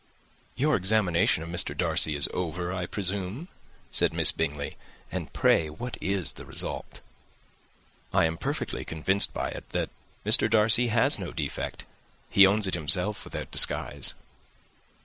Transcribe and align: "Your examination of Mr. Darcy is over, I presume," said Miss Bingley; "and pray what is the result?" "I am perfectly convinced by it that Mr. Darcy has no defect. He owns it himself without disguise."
"Your 0.55 0.75
examination 0.77 1.43
of 1.43 1.49
Mr. 1.49 1.77
Darcy 1.77 2.15
is 2.15 2.27
over, 2.33 2.73
I 2.73 2.87
presume," 2.87 3.49
said 3.91 4.13
Miss 4.15 4.31
Bingley; 4.31 4.75
"and 5.11 5.31
pray 5.31 5.67
what 5.69 5.95
is 6.01 6.33
the 6.33 6.43
result?" 6.47 7.01
"I 8.11 8.25
am 8.25 8.35
perfectly 8.37 8.83
convinced 8.83 9.31
by 9.31 9.49
it 9.49 9.69
that 9.73 9.91
Mr. 10.25 10.49
Darcy 10.49 10.87
has 10.87 11.19
no 11.19 11.31
defect. 11.31 11.85
He 12.31 12.47
owns 12.47 12.65
it 12.65 12.73
himself 12.73 13.23
without 13.25 13.51
disguise." 13.51 14.15